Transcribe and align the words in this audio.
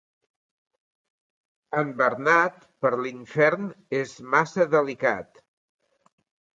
En 1.83 1.91
Bernat, 2.01 2.59
per 2.87 2.93
l'infern 3.05 3.71
és 4.03 4.19
massa 4.35 4.71
delicat. 4.77 5.43